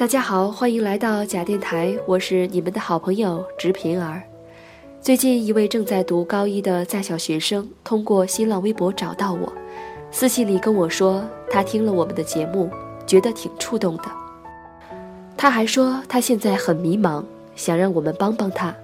[0.00, 4.22] 大家好，欢迎来到假电台，我是你们的好朋友直平儿。
[4.98, 9.52] 最近一位正在读高一的在校学生通过新浪微博找到我，
[10.10, 12.70] 私信里跟我说他听了我们的节目，
[13.06, 14.04] 觉得挺触动的。
[15.36, 17.22] 他还说他现在很迷茫，
[17.54, 18.74] 想让我们帮帮他。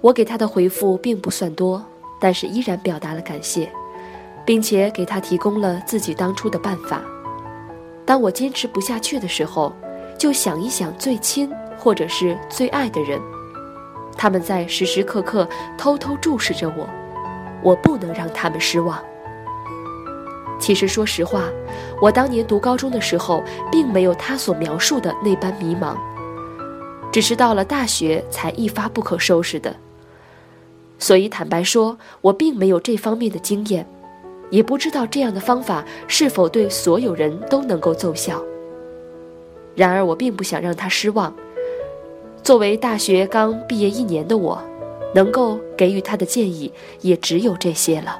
[0.00, 1.80] 我给他的回复并不算多，
[2.20, 3.70] 但是依然表达了感谢，
[4.44, 7.00] 并且给他提供了自己当初的办法。
[8.04, 9.72] 当我坚持不下去的时候。
[10.18, 13.20] 就想一想最亲或者是最爱的人，
[14.16, 16.88] 他们在时时刻刻偷偷注视着我，
[17.62, 18.98] 我不能让他们失望。
[20.58, 21.44] 其实说实话，
[22.00, 25.94] 我当年读高中的时候，并没有他所描述的那般迷茫，
[27.12, 29.76] 只是到了大学才一发不可收拾的。
[30.98, 33.86] 所以坦白说，我并没有这方面的经验，
[34.48, 38.42] 也不知道这样的方法是否对所有人都能够奏效。
[39.76, 41.32] 然而，我并不想让他失望。
[42.42, 44.58] 作为大学刚毕业一年的我，
[45.14, 48.18] 能够给予他的建议也只有这些了。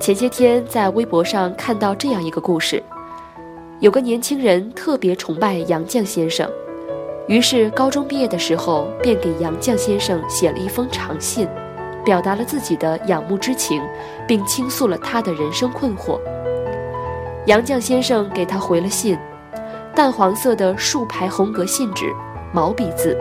[0.00, 2.82] 前些天在微博上看到这样一个故事：
[3.78, 6.50] 有个年轻人特别崇拜杨绛先生，
[7.28, 11.46] 于是高中毕业的时候便给杨绛先生写了一封长信，
[12.04, 13.80] 表达了自己的仰慕之情，
[14.26, 16.18] 并倾诉了他的人生困惑。
[17.46, 19.16] 杨绛先生给他回了信。
[19.96, 22.14] 淡黄色的竖排红格信纸，
[22.52, 23.16] 毛笔字。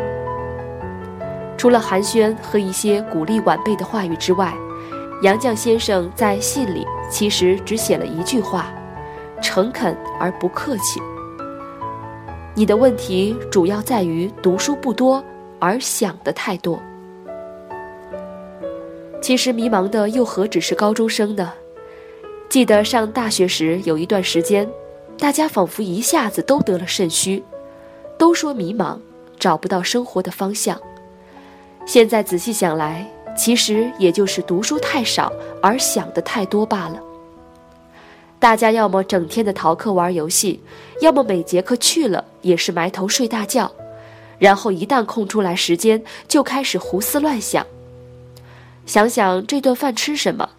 [1.57, 4.53] 除了寒暄和一些鼓励晚辈的话语之外，
[5.21, 8.73] 杨绛先生在信里其实只写了一句话：
[9.41, 11.01] 诚恳而不客气。
[12.53, 15.23] 你的问题主要在于读书不多，
[15.59, 16.77] 而想的太多。
[19.21, 21.53] 其实迷茫的又何止是高中生呢？
[22.49, 24.69] 记得上大学时有一段时间。
[25.17, 27.43] 大家仿佛一下子都得了肾虚，
[28.17, 28.99] 都说迷茫，
[29.39, 30.79] 找不到生活的方向。
[31.85, 35.31] 现在仔细想来，其实也就是读书太少
[35.61, 36.99] 而想的太多罢了。
[38.39, 40.61] 大家要么整天的逃课玩游戏，
[41.01, 43.71] 要么每节课去了也是埋头睡大觉，
[44.37, 47.65] 然后一旦空出来时间，就开始胡思乱想。
[48.85, 50.49] 想想这顿饭吃什么，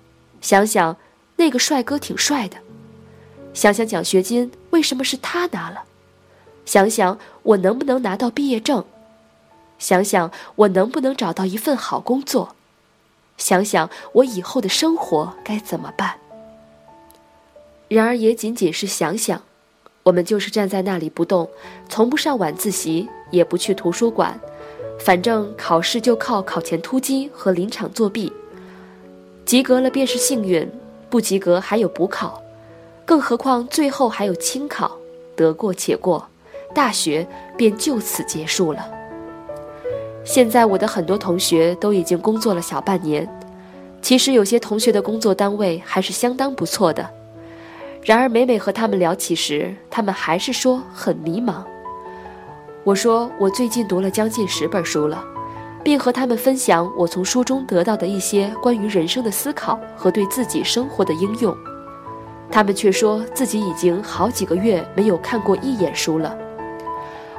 [0.40, 0.96] 想想
[1.36, 2.56] 那个帅哥挺帅的。
[3.56, 5.84] 想想奖学金为什么是他拿了，
[6.66, 8.84] 想想我能不能拿到毕业证，
[9.78, 12.54] 想想我能不能找到一份好工作，
[13.38, 16.18] 想想我以后的生活该怎么办。
[17.88, 19.42] 然而也仅仅是想想，
[20.02, 21.48] 我们就是站在那里不动，
[21.88, 24.38] 从不上晚自习，也不去图书馆，
[25.00, 28.30] 反正考试就靠考前突击和临场作弊，
[29.46, 30.70] 及格了便是幸运，
[31.08, 32.42] 不及格还有补考。
[33.06, 34.90] 更何况最后还有清考，
[35.36, 36.26] 得过且过，
[36.74, 37.24] 大学
[37.56, 38.84] 便就此结束了。
[40.24, 43.26] 现在我的很多同学都已经工作了小半年，
[44.02, 47.08] 其实有些同学的工作单位还是相当不错的。
[48.02, 51.62] 然而每每和他们聊起时，他们还是说很迷茫。
[52.82, 55.24] 我说我最近读了将近十本书了，
[55.84, 61.56] 并和他们分享我从书中得到的一些关于人生的思考和对自己生活的应用。
[62.50, 66.36] 他们却说自己已经好几个月没有看过一眼书了。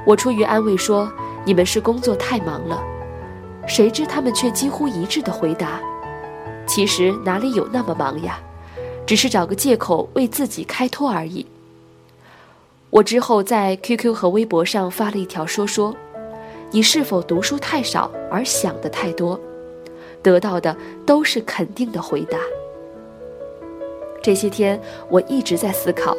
[0.05, 1.11] 我出于安慰说
[1.45, 2.81] ：“你们是工作太忙了。”
[3.67, 5.79] 谁知他们却几乎一致的回答
[6.65, 8.39] ：“其实哪里有那么忙呀，
[9.05, 11.45] 只是找个借口为自己开脱而已。”
[12.89, 15.93] 我之后在 QQ 和微博上发了一条说说
[16.71, 19.37] ：“你是否读书太少而想的太多？”
[20.23, 20.75] 得到的
[21.05, 22.37] 都是肯定的回答。
[24.27, 24.77] 这些天，
[25.07, 26.13] 我一直在思考，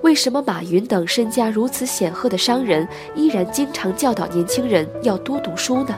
[0.00, 5.94] 为什么马云等身家如此显赫的商人，依然经常教导年轻人要多读书呢？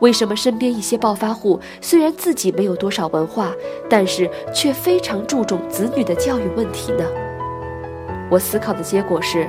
[0.00, 3.52] 为什么身边一些暴发户虽然自己没有多少文化，
[3.88, 7.04] 但是却非常注重子女的教育问题呢？
[8.28, 9.48] 我思考的结果是，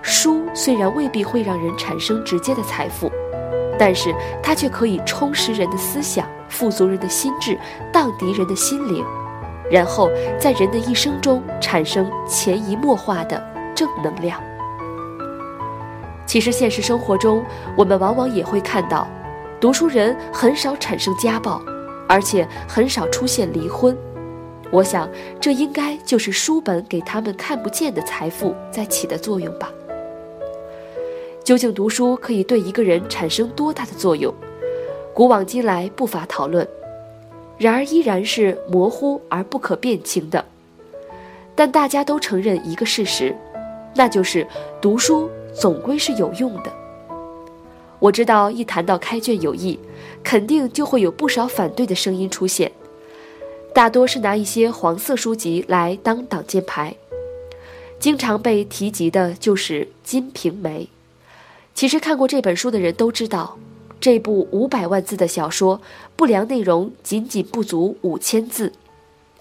[0.00, 3.12] 书虽然未必会让人产生直接的财富，
[3.78, 7.58] 但是它却可以充实人的思想，富足人的心智，
[7.92, 9.04] 荡涤人的心灵。
[9.72, 13.42] 然后在人的一生中产生潜移默化的
[13.74, 14.38] 正能量。
[16.26, 17.42] 其实现实生活中，
[17.74, 19.08] 我们往往也会看到，
[19.58, 21.62] 读书人很少产生家暴，
[22.06, 23.96] 而且很少出现离婚。
[24.70, 25.08] 我想，
[25.40, 29.70] 这应该就是书本给他们看不见的财富在起的作用吧。
[31.42, 34.32] 究竟读书可以对一个人产生多大的作用？
[35.14, 36.66] 古往今来不乏讨论。
[37.62, 40.44] 然而依然是模糊而不可辨清的，
[41.54, 43.32] 但大家都承认一个事实：
[43.94, 44.44] 那就是
[44.80, 46.72] 读书总归是有用的。
[48.00, 49.78] 我知道，一谈到开卷有益，
[50.24, 52.72] 肯定就会有不少反对的声音出现，
[53.72, 56.96] 大多是拿一些黄色书籍来当挡箭牌。
[58.00, 60.82] 经常被提及的就是《金瓶梅》。
[61.76, 63.56] 其实看过这本书的人都知道，
[64.02, 65.80] 这部五百万字的小说，
[66.16, 68.72] 不良内容仅仅不足五千字，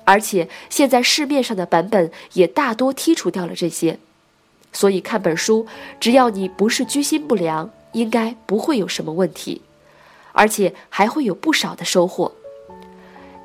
[0.04, 3.98] 而且现在市面上的版本也大多剔除掉了这些。
[4.72, 5.66] 所以看本书，
[6.00, 9.63] 只要你不是居心不良，应该不会有什么问题，
[10.31, 12.31] 而且还会有不少的收获。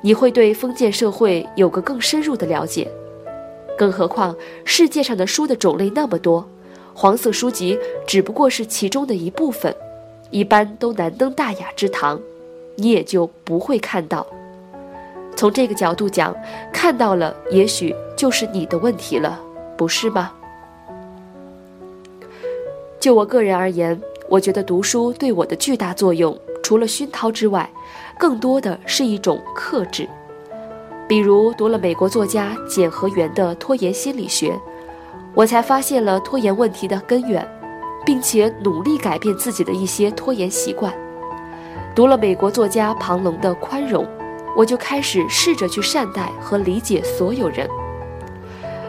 [0.01, 2.87] 你会对封建社会有个更深入的了解，
[3.75, 6.47] 更何况世界上的书的种类那么多，
[6.93, 7.75] 黄色书籍
[8.05, 9.75] 只不过是其中的一部分，
[10.29, 12.19] 一般都难登大雅之堂，
[12.75, 14.25] 你也就不会看到。
[15.35, 16.35] 从这个角度讲，
[16.73, 19.39] 看到了也许就是你的问题了，
[19.77, 20.33] 不是吗？
[22.99, 27.69] 就我个人而言，我觉得读书对我的巨大作用，除了熏陶之外，
[28.17, 30.09] 更多的是一种克制。
[31.07, 34.51] 比如读了美国作家简和元的《拖延心理学》，
[35.33, 37.47] 我才发现了拖延问题的根源，
[38.07, 40.93] 并且努力改变自己的一些拖延习惯。
[41.93, 44.05] 读了美国作家庞龙的《宽容》，
[44.55, 47.67] 我就开始试着去善待和理解所有人。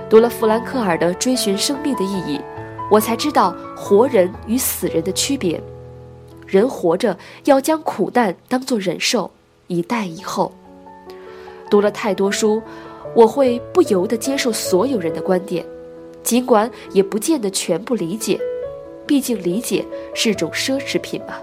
[0.09, 2.39] 读了弗兰克尔的《追寻生命的意义》。
[2.89, 5.61] 我才知道活人与死人的区别。
[6.47, 9.31] 人活着要将苦难当作忍受，
[9.67, 10.53] 以待以后。
[11.69, 12.63] 读了太多书，
[13.15, 15.67] 我会不由得接受所有人的观点，
[16.23, 18.41] 尽管也不见得全部理解。
[19.09, 19.85] 毕竟理解
[20.15, 21.35] 是种奢侈品嘛。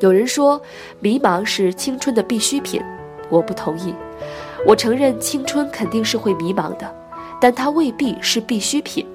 [0.00, 0.60] 有人说
[0.98, 2.82] 迷茫是青春的必需品，
[3.28, 3.94] 我不同意。
[4.66, 6.92] 我承认青春肯定是会迷茫的，
[7.40, 9.06] 但它未必是必需品。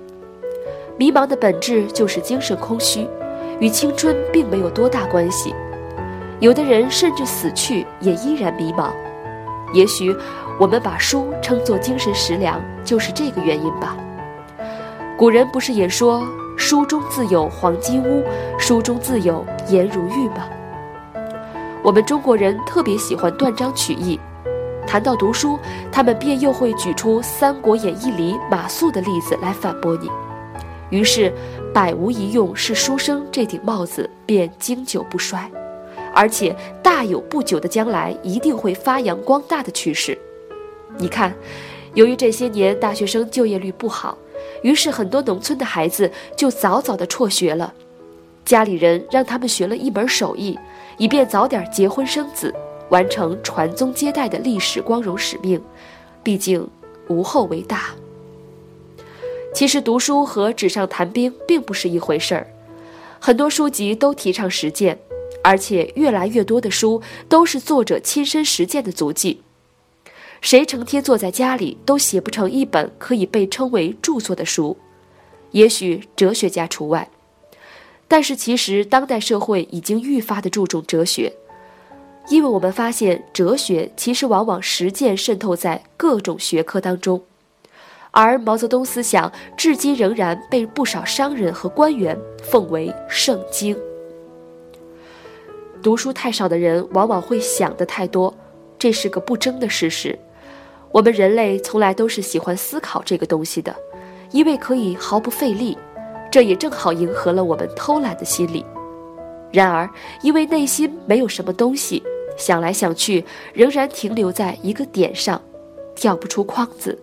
[0.97, 3.07] 迷茫的本质就是精神空虚，
[3.59, 5.53] 与青春并没有多大关系。
[6.39, 8.91] 有的人甚至死去也依然迷茫。
[9.73, 10.15] 也许
[10.59, 13.97] 我们把书称作精神食粮，就是这个原因吧。
[15.17, 16.27] 古人不是也说
[16.61, 18.23] “书中自有黄金屋，
[18.59, 20.47] 书中自有颜如玉”吗？
[21.83, 24.19] 我们中国人特别喜欢断章取义，
[24.85, 25.57] 谈到读书，
[25.91, 30.07] 他们便又会举出《三国演义》里马谡的例子来反驳你。
[30.91, 31.33] 于是
[31.73, 35.49] ，“百无一用是书生”这顶帽子便经久不衰，
[36.13, 40.15] 而且大有不久的将来一定会发扬光大的趋势。
[40.95, 41.33] 你看，
[41.95, 44.15] 由于这些年大学生就业率不好，
[44.61, 47.73] 于是很多农村的孩子就早早的辍学了，
[48.45, 50.57] 家里人让他们学了一门手艺，
[50.97, 52.53] 以便早点结婚生子，
[52.89, 55.61] 完成传宗接代的历史光荣使命。
[56.23, 56.67] 毕竟，
[57.07, 57.91] 无后为大。
[59.53, 62.47] 其实读书和纸上谈兵并不是一回事儿，
[63.19, 64.99] 很多书籍都提倡实践，
[65.43, 69.41] 而且越来越多的书都是作者亲身实践的足迹。
[70.41, 74.75] 谁成天坐在家里都写不成一本可以被称为著作的书，
[75.51, 77.07] 也许哲学家除外。
[78.07, 81.31] 但是其实当代社会已经愈发的注重哲学，
[82.29, 87.21] 因为我们发现哲学其实往往实践渗透在各种学科当中。
[88.09, 93.77] 而毛泽东思想至今仍然被不少商人和官员奉为圣经。
[95.81, 98.35] 读书太少的人往往会想的太多，
[98.77, 100.17] 这是个不争的事实。
[100.93, 103.73] 我们人类从来都是喜欢思考这个东西的，
[104.31, 105.77] 因为可以毫不费力，
[106.29, 108.65] 这也正好迎合了我们偷懒的心理。
[109.51, 109.89] 然而，
[110.21, 112.03] 因为内心没有什么东西，
[112.37, 115.41] 想来想去仍然停留在一个点上，
[115.95, 116.97] 跳不出框子。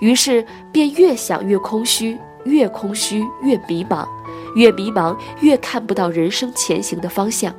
[0.00, 4.06] 于是便越想越空虚，越空虚越迷茫，
[4.54, 7.54] 越迷茫越看不到人生前行的方向，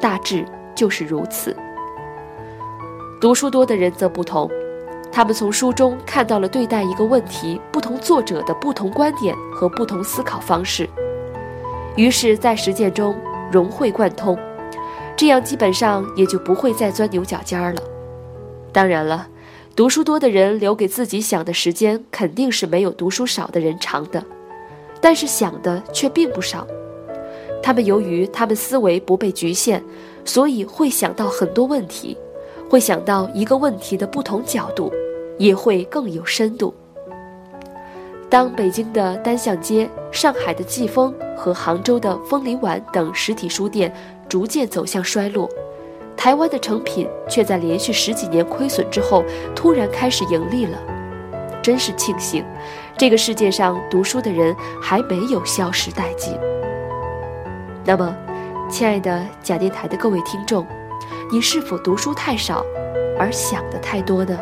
[0.00, 1.54] 大致就是如此。
[3.20, 4.50] 读书多的人则不同，
[5.14, 10.90] 他们从书中看到了对待一个问题不同作者的不同观点和不同思考方式，
[11.94, 13.14] 于是，在实践中
[13.52, 14.36] 融会贯通，
[15.16, 17.80] 这样基本上也就不会再钻牛角尖了。
[18.72, 19.28] 当然了。
[19.76, 24.24] 读书多的人留给自己想的时间肯定是没有读书少的人长的，
[25.00, 26.64] 但是想的却并不少。
[27.60, 29.82] 他们由于他们思维不被局限，
[30.24, 32.16] 所以会想到很多问题，
[32.70, 34.92] 会想到一个问题的不同角度，
[35.38, 36.74] 也会更有深度。
[38.28, 43.94] 当北京的单向街、上海的季风和杭州的枫林晚等实体书店
[44.28, 45.48] 逐渐走向衰落。
[46.16, 49.24] 台湾的成品却在连续十几年亏损之后，
[49.54, 50.78] 突然开始盈利了，
[51.62, 52.44] 真是庆幸，
[52.96, 56.32] 这个世界上读书的人还没有消失殆尽。
[57.84, 58.16] 那么，
[58.70, 60.66] 亲爱的假电台的各位听众，
[61.30, 62.64] 你是否读书太少，
[63.18, 64.38] 而想的太多呢？